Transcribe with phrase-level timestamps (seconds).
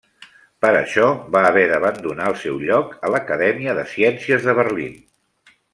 [0.65, 1.03] Per això
[1.35, 5.03] va haver d'abandonar el seu lloc a l'Acadèmia de Ciències de Berlín.